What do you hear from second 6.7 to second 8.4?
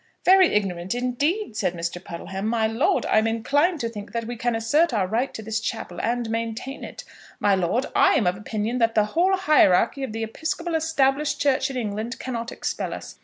it. My lord, I am of